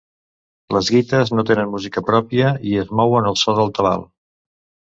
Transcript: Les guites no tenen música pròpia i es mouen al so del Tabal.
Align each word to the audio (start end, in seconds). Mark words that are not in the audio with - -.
Les 0.75 0.87
guites 0.95 1.33
no 1.39 1.45
tenen 1.51 1.69
música 1.75 2.03
pròpia 2.09 2.49
i 2.73 2.75
es 2.85 2.91
mouen 3.01 3.31
al 3.33 3.41
so 3.43 3.57
del 3.61 3.73
Tabal. 3.81 4.09